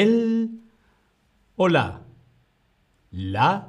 [0.00, 0.60] el
[1.56, 2.02] o la.
[3.10, 3.68] La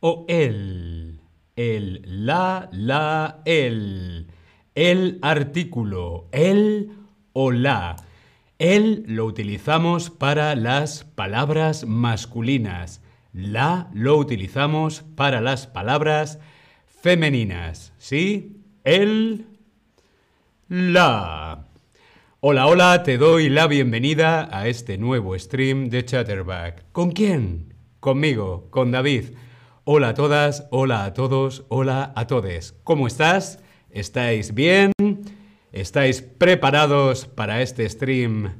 [0.00, 1.20] o el.
[1.54, 4.26] El, la, la, el.
[4.74, 6.92] El artículo, el
[7.32, 7.96] o la.
[8.58, 13.00] El lo utilizamos para las palabras masculinas.
[13.32, 16.40] La lo utilizamos para las palabras
[16.86, 17.92] femeninas.
[17.98, 18.62] ¿Sí?
[18.84, 19.46] El,
[20.68, 21.65] la.
[22.40, 26.84] Hola, hola, te doy la bienvenida a este nuevo stream de Chatterback.
[26.92, 27.74] ¿Con quién?
[27.98, 29.30] Conmigo, con David.
[29.84, 32.74] Hola a todas, hola a todos, hola a todes.
[32.84, 33.60] ¿Cómo estás?
[33.88, 34.92] ¿Estáis bien?
[35.72, 38.52] ¿Estáis preparados para este stream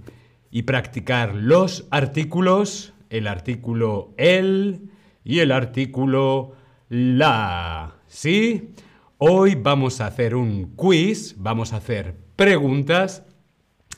[0.51, 2.95] y practicar los artículos?
[3.11, 4.89] El artículo el
[5.23, 6.53] y el artículo
[6.89, 7.97] la.
[8.07, 8.73] ¿Sí?
[9.19, 13.23] Hoy vamos a hacer un quiz, vamos a hacer preguntas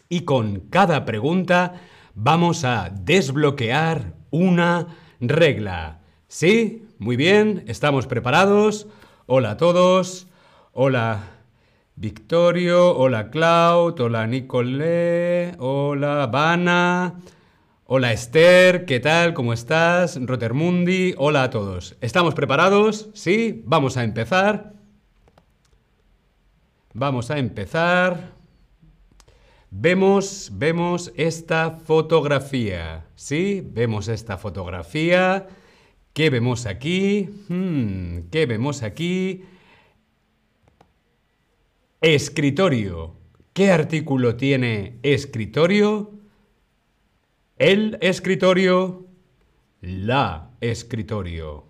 [0.09, 1.80] y con cada pregunta
[2.14, 6.00] vamos a desbloquear una regla.
[6.27, 6.87] ¿Sí?
[6.98, 8.89] Muy bien, ¿estamos preparados?
[9.27, 10.27] Hola a todos.
[10.73, 11.20] Hola
[11.97, 17.15] Victorio, hola Cloud, hola Nicole, hola Vana,
[17.87, 19.34] hola Esther, ¿qué tal?
[19.34, 20.19] ¿Cómo estás?
[20.25, 21.97] Rotermundi, hola a todos.
[22.00, 23.11] ¿Estamos preparados?
[23.15, 23.65] ¿Sí?
[23.67, 24.75] Vamos a empezar.
[26.95, 28.38] Vamos a empezar.
[29.70, 33.06] Vemos, vemos esta fotografía.
[33.16, 33.62] ¿Sí?
[33.64, 35.47] Vemos esta fotografía.
[36.14, 37.28] ¿Qué vemos aquí?
[37.48, 39.44] Hmm, ¿Qué vemos aquí?
[42.00, 43.14] Escritorio.
[43.52, 46.12] ¿Qué artículo tiene escritorio?
[47.56, 49.06] El escritorio.
[49.80, 51.66] La escritorio.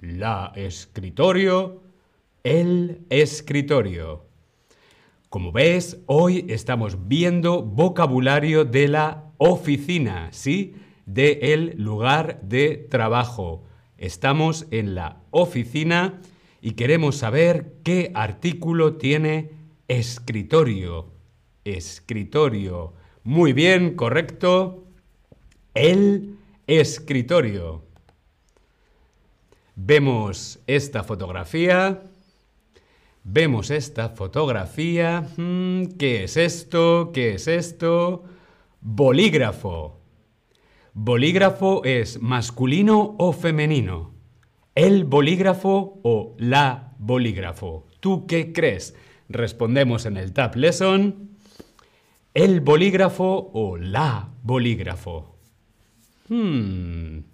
[0.00, 1.82] La escritorio.
[2.44, 4.27] El escritorio.
[5.28, 10.74] Como ves, hoy estamos viendo vocabulario de la oficina, ¿sí?
[11.04, 13.62] De el lugar de trabajo.
[13.98, 16.22] Estamos en la oficina
[16.62, 19.50] y queremos saber qué artículo tiene
[19.86, 21.12] escritorio.
[21.62, 22.94] Escritorio.
[23.22, 24.86] Muy bien, correcto.
[25.74, 27.84] El escritorio.
[29.76, 32.00] Vemos esta fotografía.
[33.30, 35.28] Vemos esta fotografía.
[35.36, 37.10] Mm, ¿Qué es esto?
[37.12, 38.24] ¿Qué es esto?
[38.80, 40.00] Bolígrafo.
[40.94, 44.14] ¿Bolígrafo es masculino o femenino?
[44.74, 47.86] ¿El bolígrafo o la bolígrafo?
[48.00, 48.96] ¿Tú qué crees?
[49.28, 51.36] Respondemos en el Tab Lesson.
[52.32, 55.36] ¿El bolígrafo o la bolígrafo?
[56.30, 57.24] Hmm.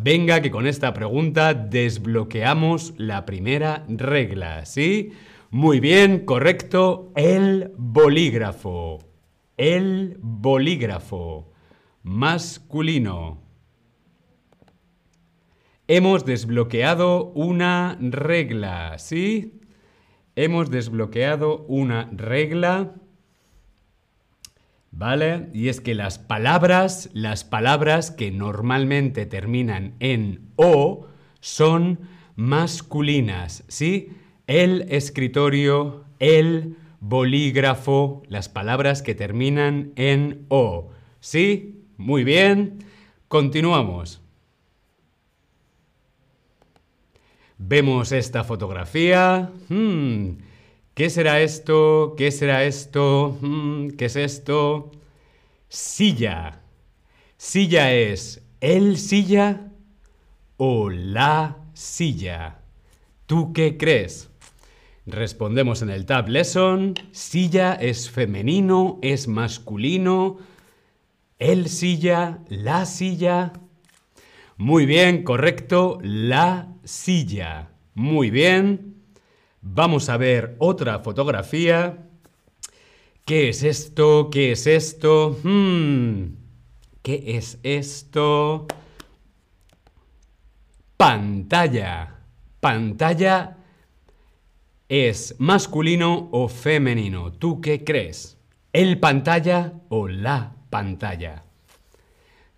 [0.00, 5.12] Venga que con esta pregunta desbloqueamos la primera regla, ¿sí?
[5.54, 7.12] Muy bien, correcto.
[7.14, 9.00] El bolígrafo.
[9.58, 11.52] El bolígrafo.
[12.02, 13.42] Masculino.
[15.88, 19.60] Hemos desbloqueado una regla, ¿sí?
[20.36, 22.94] Hemos desbloqueado una regla.
[24.90, 25.50] ¿Vale?
[25.52, 31.08] Y es que las palabras, las palabras que normalmente terminan en O
[31.40, 32.00] son
[32.36, 34.16] masculinas, ¿sí?
[34.52, 40.90] El escritorio, el bolígrafo, las palabras que terminan en O.
[41.20, 41.86] ¿Sí?
[41.96, 42.84] Muy bien.
[43.28, 44.20] Continuamos.
[47.56, 49.50] Vemos esta fotografía.
[49.70, 50.32] Hmm,
[50.92, 52.14] ¿Qué será esto?
[52.18, 53.38] ¿Qué será esto?
[53.40, 54.90] Hmm, ¿Qué es esto?
[55.68, 56.60] Silla.
[57.38, 59.72] Silla es el silla
[60.58, 62.58] o la silla.
[63.24, 64.31] ¿Tú qué crees?
[65.06, 66.94] Respondemos en el Tab Lesson.
[67.10, 70.38] Silla es femenino, es masculino.
[71.40, 73.52] El silla, la silla.
[74.56, 75.98] Muy bien, correcto.
[76.02, 77.70] La silla.
[77.94, 79.02] Muy bien.
[79.60, 82.08] Vamos a ver otra fotografía.
[83.24, 84.30] ¿Qué es esto?
[84.30, 85.36] ¿Qué es esto?
[85.42, 86.36] Hmm.
[87.02, 88.68] ¿Qué es esto?
[90.96, 92.20] Pantalla.
[92.60, 93.56] Pantalla
[94.94, 97.32] ¿Es masculino o femenino?
[97.32, 98.36] ¿Tú qué crees?
[98.74, 101.44] ¿El pantalla o la pantalla?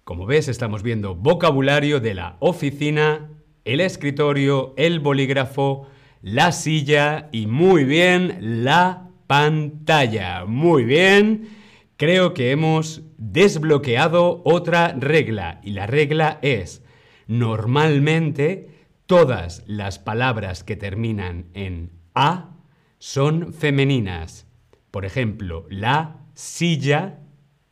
[0.02, 3.30] Como ves, estamos viendo vocabulario de la oficina,
[3.64, 5.86] el escritorio, el bolígrafo,
[6.22, 10.44] la silla y muy bien, la pantalla.
[10.44, 11.50] Muy bien.
[11.96, 16.82] Creo que hemos desbloqueado otra regla y la regla es,
[17.28, 18.70] normalmente
[19.06, 22.50] todas las palabras que terminan en a
[22.98, 24.46] son femeninas.
[24.90, 27.18] Por ejemplo, la silla,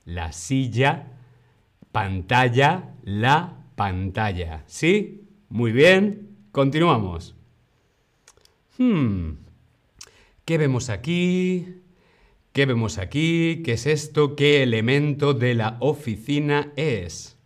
[0.04, 1.12] la silla,
[1.92, 4.64] pantalla, la pantalla.
[4.66, 5.28] ¿Sí?
[5.48, 6.36] Muy bien.
[6.50, 7.34] Continuamos.
[8.78, 9.36] Hmm.
[10.44, 11.82] ¿Qué vemos aquí?
[12.52, 13.62] ¿Qué vemos aquí?
[13.64, 14.36] ¿Qué es esto?
[14.36, 17.38] ¿Qué elemento de la oficina es?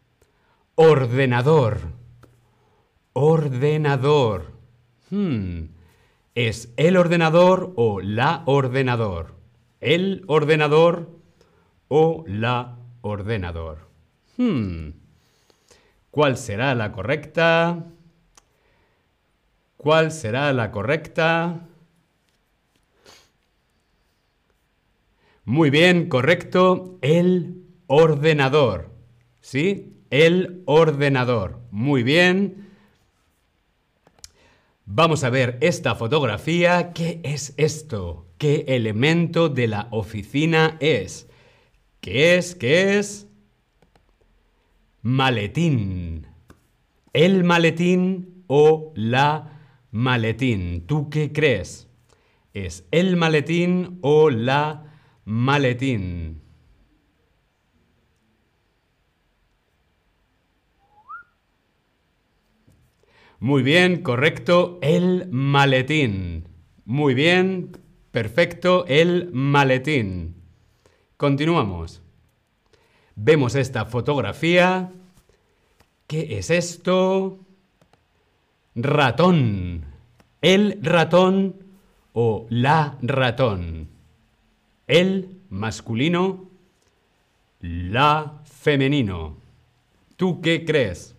[0.75, 1.93] Ordenador.
[3.13, 4.53] Ordenador.
[5.11, 5.76] Hmm.
[6.37, 9.37] ¿Es el ordenador o la ordenador?
[9.81, 11.09] ¿El ordenador
[11.89, 13.89] o la ordenador?
[14.37, 14.91] Hmm.
[16.11, 17.87] ¿Cuál será la correcta?
[19.79, 21.69] ¿Cuál será la correcta?
[25.47, 26.99] Muy bien, correcto.
[27.01, 28.91] El ordenador.
[29.41, 30.03] ¿Sí?
[30.11, 31.61] El ordenador.
[31.71, 32.66] Muy bien.
[34.87, 36.93] Vamos a ver esta fotografía.
[36.93, 38.27] ¿Qué es esto?
[38.39, 41.29] ¿Qué elemento de la oficina es?
[42.01, 42.55] ¿Qué es?
[42.55, 43.29] ¿Qué es?
[45.03, 46.27] Maletín.
[47.13, 49.61] El maletín o la
[49.91, 50.87] maletín.
[50.87, 51.89] ¿Tú qué crees?
[52.55, 54.87] ¿Es el maletín o la
[55.29, 56.46] Maletín.
[63.41, 66.49] Muy bien, correcto, el maletín.
[66.85, 67.77] Muy bien,
[68.11, 70.37] perfecto, el maletín.
[71.17, 72.03] Continuamos.
[73.15, 74.93] Vemos esta fotografía.
[76.07, 77.39] ¿Qué es esto?
[78.75, 79.85] Ratón.
[80.43, 81.57] El ratón
[82.13, 83.97] o la ratón
[84.87, 86.49] el masculino,
[87.61, 89.37] la femenino.
[90.17, 91.16] ¿Tú qué crees?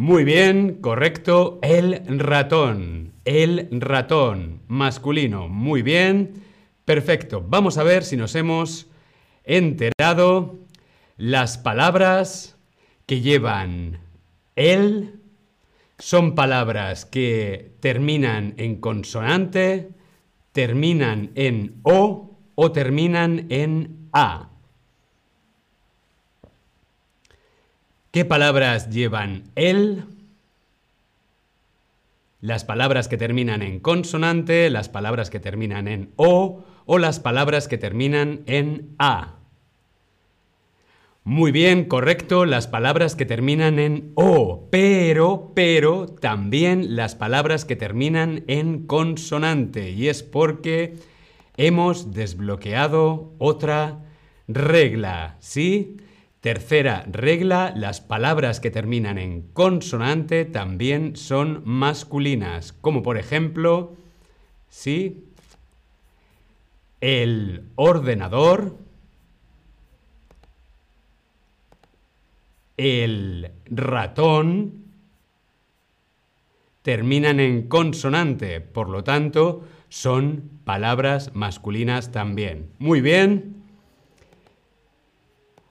[0.00, 3.12] Muy bien, correcto, el ratón.
[3.26, 5.46] El ratón, masculino.
[5.46, 6.42] Muy bien,
[6.86, 7.44] perfecto.
[7.46, 8.86] Vamos a ver si nos hemos
[9.44, 10.58] enterado
[11.18, 12.56] las palabras
[13.04, 13.98] que llevan
[14.56, 15.20] el
[15.98, 19.90] son palabras que terminan en consonante,
[20.52, 24.49] terminan en O o terminan en A.
[28.10, 30.02] ¿Qué palabras llevan el?
[32.40, 37.68] Las palabras que terminan en consonante, las palabras que terminan en O o las palabras
[37.68, 39.36] que terminan en A.
[41.22, 47.76] Muy bien, correcto, las palabras que terminan en O, pero, pero, también las palabras que
[47.76, 49.90] terminan en consonante.
[49.92, 50.96] Y es porque
[51.56, 54.00] hemos desbloqueado otra
[54.48, 55.98] regla, ¿sí?
[56.40, 63.94] Tercera regla, las palabras que terminan en consonante también son masculinas, como por ejemplo,
[64.70, 65.24] ¿sí?
[67.02, 68.78] El ordenador,
[72.78, 74.84] el ratón
[76.80, 82.70] terminan en consonante, por lo tanto, son palabras masculinas también.
[82.78, 83.59] Muy bien.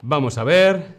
[0.02, 0.98] Vamos a ver.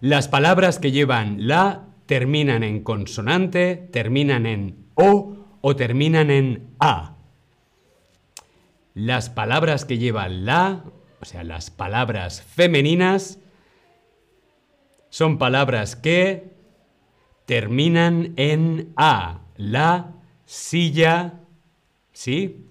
[0.00, 7.16] Las palabras que llevan la terminan en consonante, terminan en O o terminan en A.
[8.94, 10.84] Las palabras que llevan la,
[11.20, 13.38] o sea, las palabras femeninas,
[15.10, 16.52] son palabras que
[17.46, 19.40] terminan en A.
[19.56, 20.12] La
[20.46, 21.34] silla,
[22.12, 22.66] ¿sí?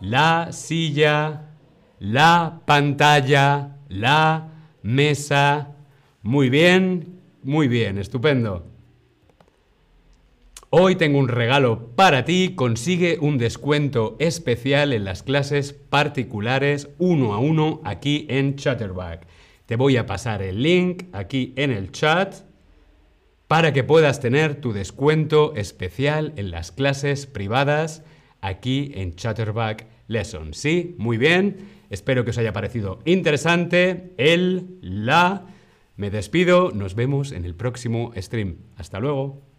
[0.00, 1.54] La silla,
[2.00, 4.48] la pantalla, la
[4.82, 5.76] mesa.
[6.22, 8.64] Muy bien, muy bien, estupendo.
[10.70, 12.54] Hoy tengo un regalo para ti.
[12.54, 19.26] Consigue un descuento especial en las clases particulares uno a uno aquí en Chatterback.
[19.66, 22.34] Te voy a pasar el link aquí en el chat
[23.48, 28.04] para que puedas tener tu descuento especial en las clases privadas
[28.40, 30.54] aquí en Chatterback Lesson.
[30.54, 30.96] ¿Sí?
[30.98, 31.56] Muy bien.
[31.88, 34.12] Espero que os haya parecido interesante.
[34.18, 35.46] El, la.
[35.96, 36.72] Me despido.
[36.72, 38.56] Nos vemos en el próximo stream.
[38.76, 39.49] Hasta luego.